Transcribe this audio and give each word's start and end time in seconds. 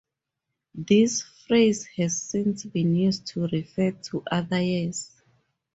This 0.73 1.21
phrase 1.21 1.85
has 1.95 2.19
since 2.23 2.65
been 2.65 2.95
used 2.95 3.27
to 3.27 3.45
refer 3.49 3.91
to 3.91 4.23
other 4.31 4.59
years. 4.59 5.11